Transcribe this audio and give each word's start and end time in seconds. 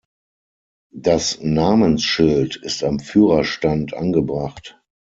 Das 0.95 1.41
Namensschild 1.41 2.55
ist 2.55 2.83
am 2.83 2.99
Führerstand 2.99 3.93
angebracht. 3.93 4.81